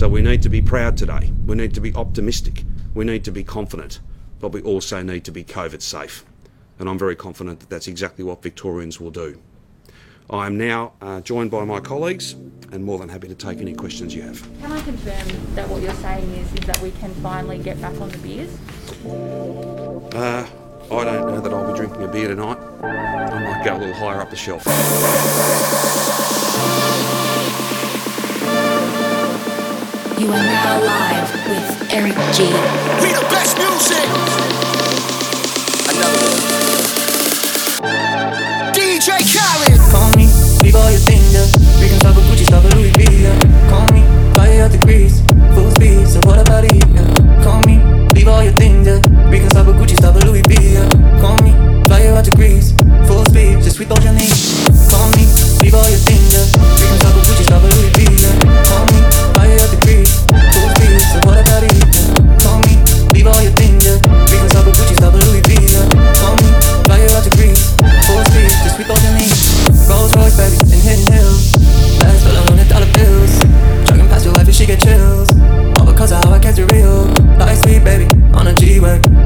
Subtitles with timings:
[0.00, 1.30] So we need to be proud today.
[1.44, 2.64] We need to be optimistic.
[2.94, 4.00] We need to be confident.
[4.38, 6.24] But we also need to be COVID safe.
[6.78, 9.42] And I'm very confident that that's exactly what Victorians will do.
[10.30, 12.32] I am now uh, joined by my colleagues
[12.72, 14.40] and more than happy to take any questions you have.
[14.62, 18.00] Can I confirm that what you're saying is, is that we can finally get back
[18.00, 18.56] on the beers?
[20.14, 20.48] Uh,
[20.90, 22.56] I don't know that I'll be drinking a beer tonight.
[22.56, 24.66] I might go a little higher up the shelf.
[30.20, 32.44] You are now live with Eryk Gee.
[33.00, 34.04] We the best music.
[38.76, 39.80] DJ Khaled.
[39.88, 40.28] Call me
[40.60, 41.48] before you think that
[41.80, 42.44] we can Gucci,
[42.76, 43.32] Louis V.
[43.72, 44.04] Call me
[44.60, 44.76] out
[45.56, 46.04] full speed.
[47.40, 47.80] Call me
[49.32, 50.84] we can talk about Gucci, stop a Louis V.
[51.24, 51.56] Call me
[52.12, 52.28] out
[53.08, 53.64] full speed.
[53.72, 55.24] Sweet Call me
[55.64, 55.88] we can
[57.24, 58.29] Gucci, Louis V.
[78.80, 79.19] back.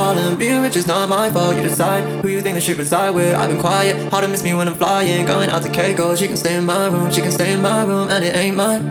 [0.00, 3.10] falling Being rich is not my fault, you decide Who you think that should reside
[3.10, 3.34] with.
[3.34, 5.26] I've been quiet, hard to miss me when I'm flying.
[5.26, 7.10] Going out to Keiko, she can stay in my room.
[7.10, 8.08] She can stay in my room.
[8.08, 8.82] And it ain't mine.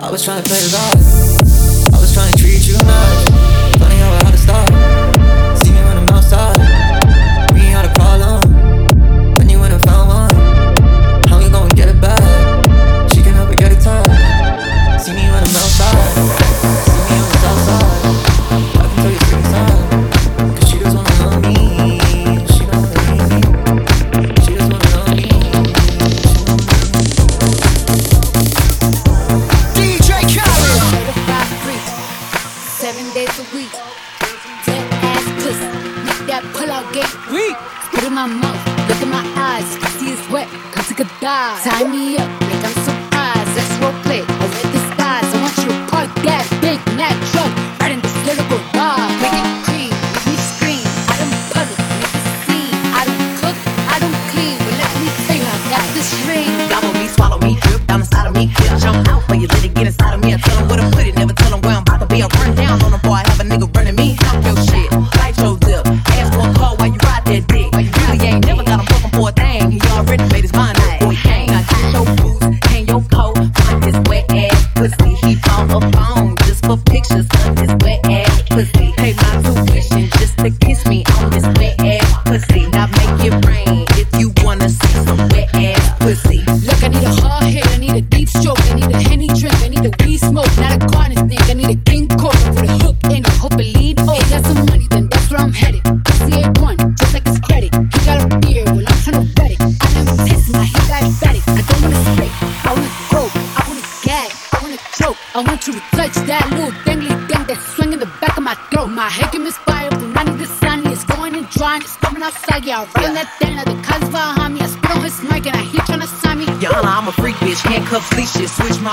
[0.00, 3.22] I was trying to play it right I was trying to treat you nice.
[3.80, 4.85] Funny how I had to stop.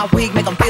[0.03, 0.62] my wig, make them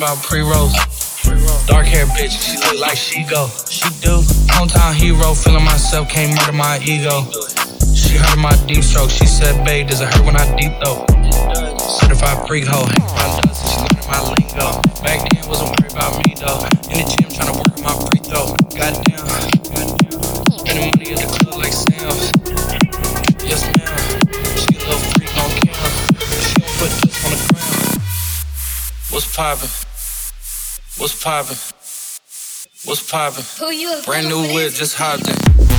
[0.00, 0.72] about pre-rolls.
[1.66, 3.48] Dark hair bitch, she look like she go.
[3.68, 4.24] She do.
[4.48, 7.28] Hometown hero, feeling myself, can't murder my ego.
[7.92, 11.04] She heard my deep stroke, she said, babe, does it hurt when I deep though?
[12.00, 14.80] Certified freak hoe, hang my dust, she learning my lingo.
[15.04, 16.64] Back then, wasn't worried about me though.
[16.88, 18.56] In the gym, trying to work on my free throw.
[18.72, 19.84] Goddamn, goddamn.
[20.64, 22.32] Spending money at the club like Sam's.
[23.44, 24.00] Yes, ma'am.
[24.56, 25.92] She a little freak on camera.
[26.40, 28.00] She don't put dust on the ground.
[29.12, 29.89] What's poppin'?
[31.00, 31.56] What's poppin'?
[32.84, 33.42] What's poppin'?
[34.04, 35.69] Brand new whip, just hopped in.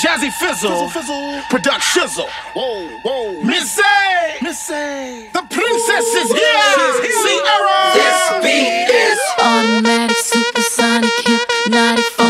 [0.00, 1.42] Jazzy Fizzle, fizzle, fizzle.
[1.50, 2.28] Product Shizzle.
[2.54, 3.42] Whoa, whoa.
[3.42, 4.42] Miss A.
[4.42, 5.28] Miss A.
[5.30, 7.12] The princess is here.
[7.22, 7.92] Ciara.
[7.92, 12.29] This beat is automatic, supersonic, hypnotic.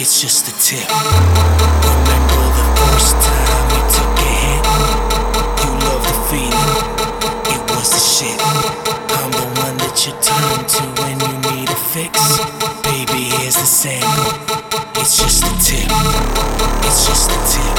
[0.00, 0.88] It's just a tip.
[0.88, 4.64] Remember the first time he took a hit?
[5.60, 6.72] You love the feeling,
[7.52, 8.40] it was the shit.
[8.40, 12.16] I'm the one that you turn to when you need a fix.
[12.82, 14.32] Baby, here's the sample,
[14.96, 15.90] it's just a tip.
[16.88, 17.76] It's just a tip.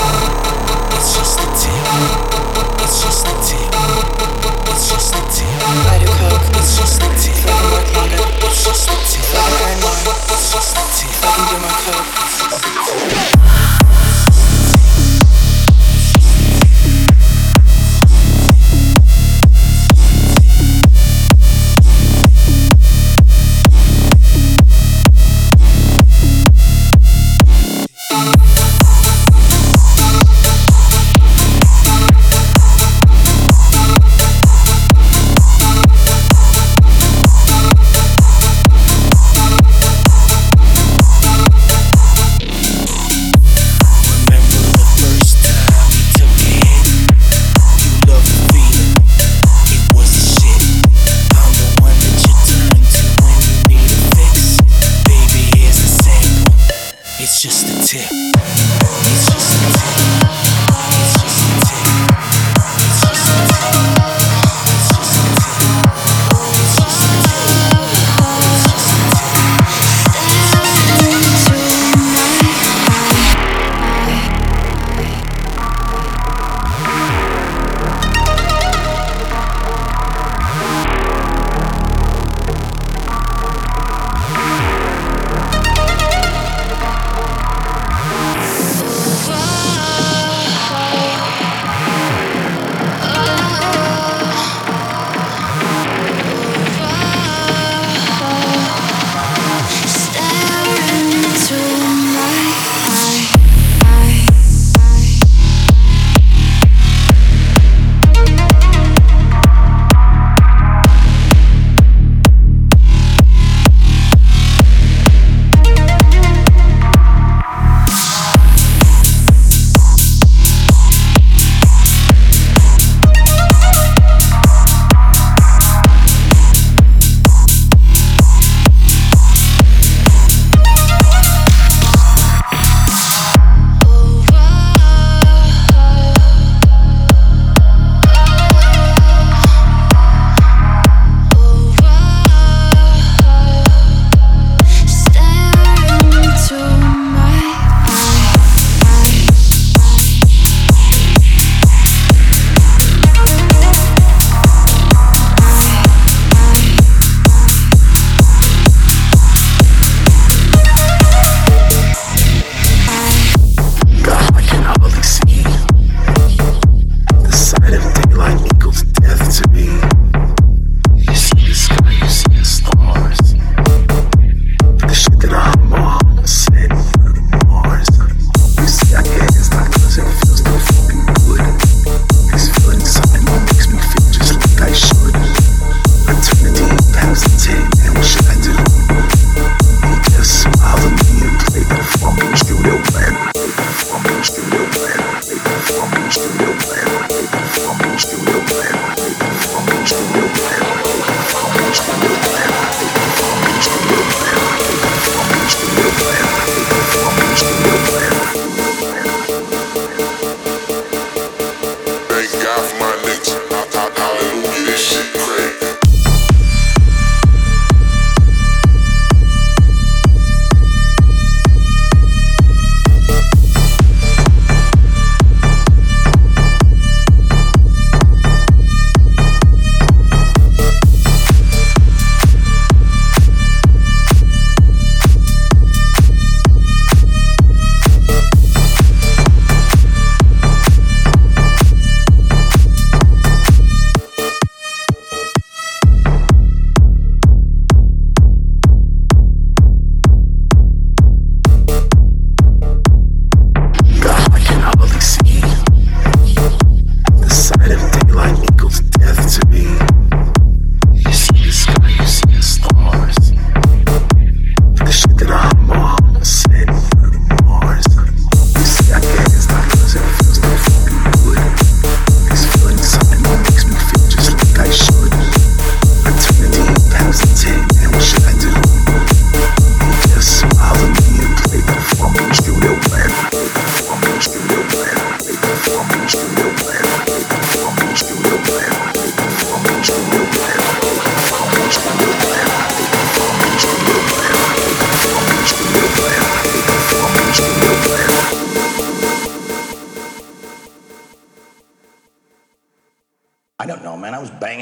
[0.93, 2.30] It's just a tip.
[11.51, 13.40] Do more coke.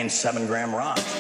[0.10, 1.19] Seven gram rocks.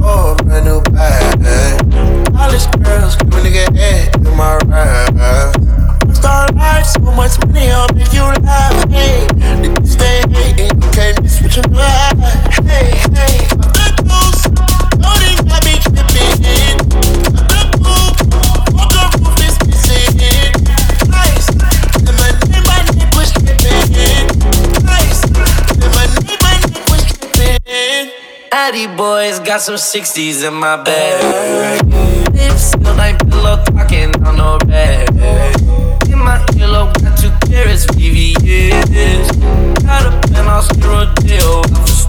[0.00, 0.57] Oh, alright.
[28.78, 31.82] Addy boys got some 60s in my bag.
[32.80, 35.08] Feel like pillow talking on no bed.
[36.08, 39.82] In my earlobe, got two carats, VVS.
[39.82, 42.08] Got a penthouse, zero deal, off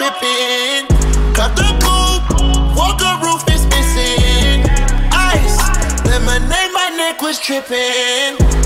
[0.00, 0.86] tripping.
[1.34, 4.64] Cut the coupe, walker roof is missing.
[5.12, 5.58] Ice,
[6.06, 8.59] lemonade, my neck was tripping.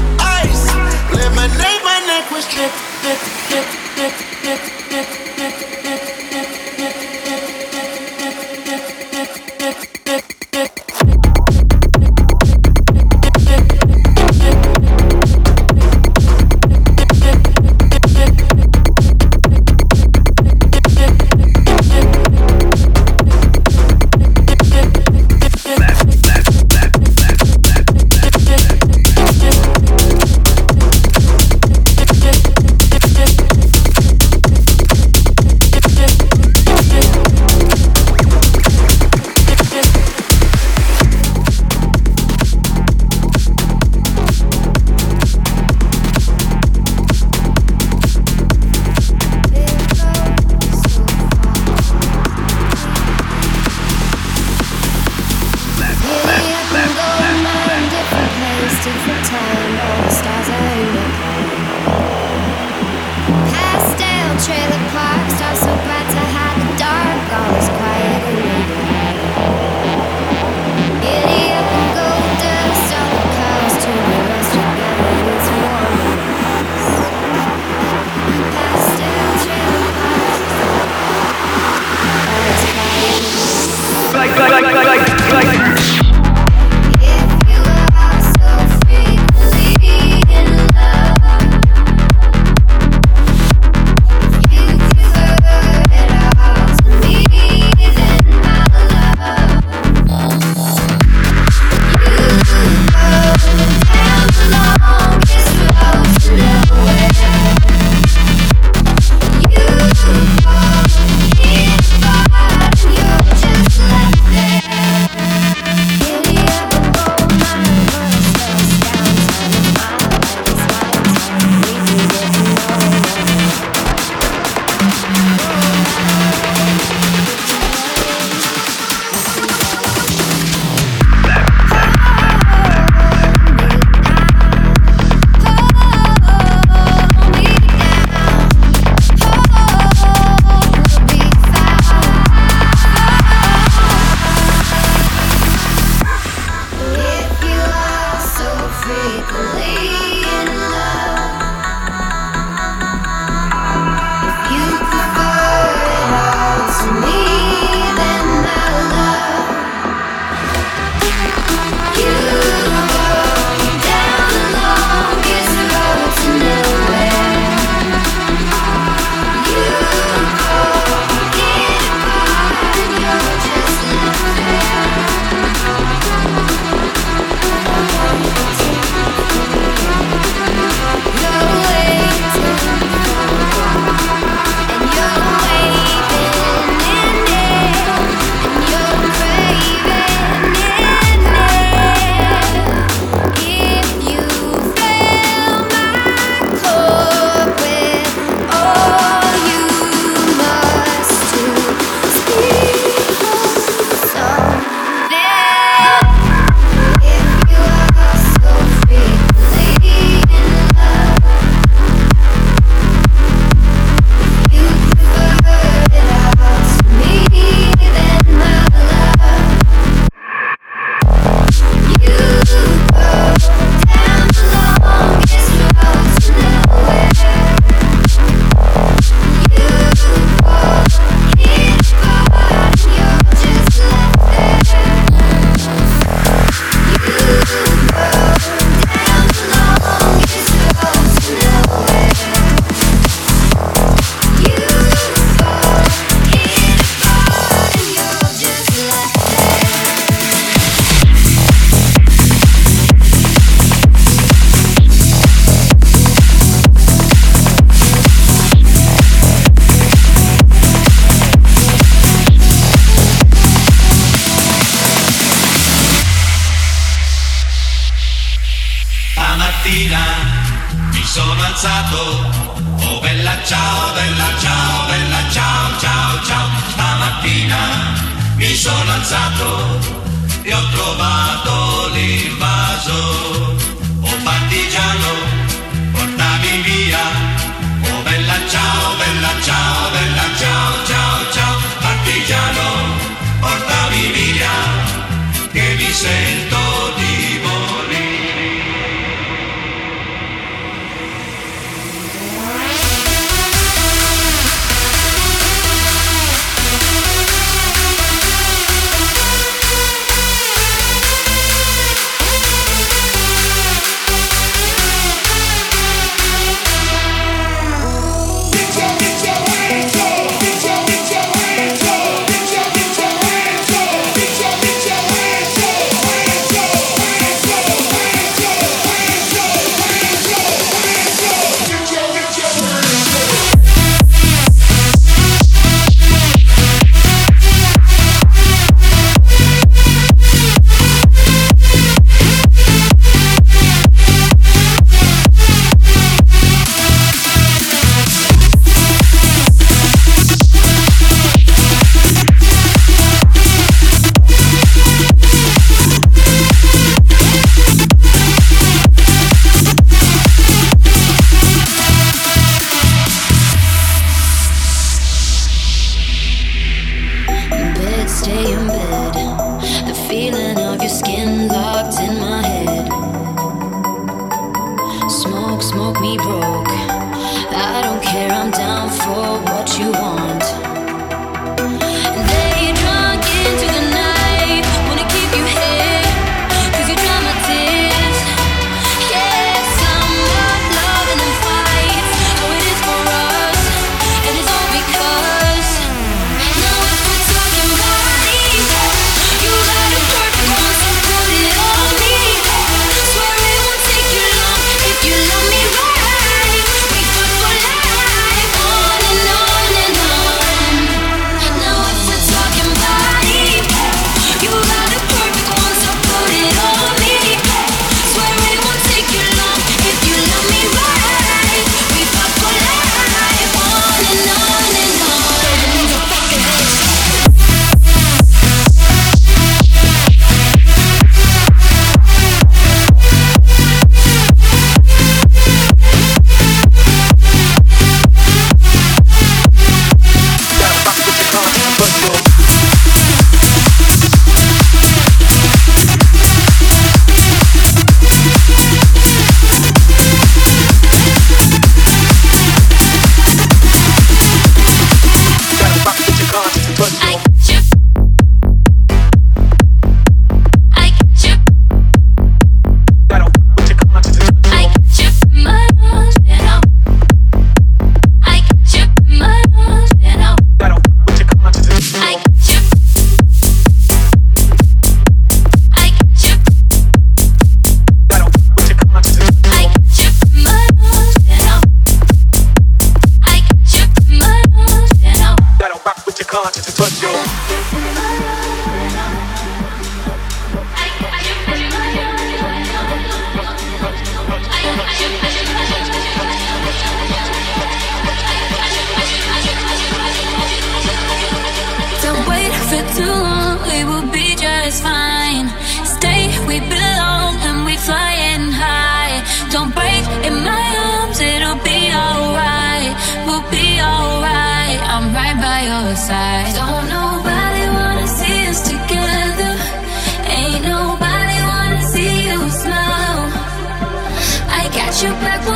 [525.05, 525.54] Your back,